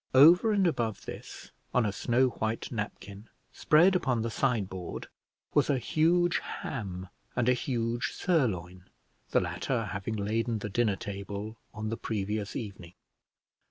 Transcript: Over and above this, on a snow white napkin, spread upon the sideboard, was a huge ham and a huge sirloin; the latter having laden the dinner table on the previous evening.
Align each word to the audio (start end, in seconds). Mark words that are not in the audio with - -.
Over 0.15 0.51
and 0.51 0.65
above 0.65 1.05
this, 1.05 1.51
on 1.75 1.85
a 1.85 1.91
snow 1.91 2.29
white 2.29 2.71
napkin, 2.71 3.29
spread 3.51 3.95
upon 3.95 4.23
the 4.23 4.31
sideboard, 4.31 5.09
was 5.53 5.69
a 5.69 5.77
huge 5.77 6.39
ham 6.39 7.07
and 7.35 7.47
a 7.47 7.53
huge 7.53 8.13
sirloin; 8.15 8.89
the 9.29 9.39
latter 9.41 9.83
having 9.91 10.15
laden 10.15 10.57
the 10.57 10.69
dinner 10.69 10.95
table 10.95 11.59
on 11.71 11.89
the 11.89 11.97
previous 11.97 12.55
evening. 12.55 12.95